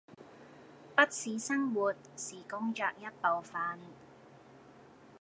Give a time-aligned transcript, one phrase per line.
[0.95, 3.77] 不是生活是工作一部分